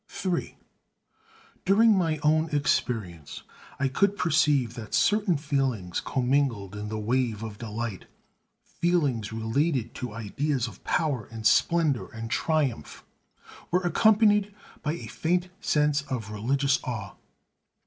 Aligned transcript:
III 0.25 0.57
During 1.63 1.95
my 1.95 2.17
own 2.23 2.49
experience 2.49 3.43
I 3.79 3.87
could 3.87 4.17
perceive 4.17 4.73
that 4.73 4.95
certain 4.95 5.37
feelings 5.37 5.99
commingled 5.99 6.75
in 6.75 6.89
the 6.89 6.97
wave 6.97 7.43
of 7.43 7.59
delight, 7.59 8.05
feelings 8.63 9.31
related 9.31 9.93
to 9.93 10.15
ideas 10.15 10.67
of 10.67 10.83
power 10.83 11.27
and 11.31 11.45
splendor 11.45 12.07
and 12.07 12.31
triumph, 12.31 13.05
were 13.69 13.81
accompanied 13.83 14.51
by 14.81 14.93
a 14.93 15.05
faint 15.05 15.49
sense 15.59 16.01
of 16.09 16.31
religious 16.31 16.79
awe. 16.83 17.13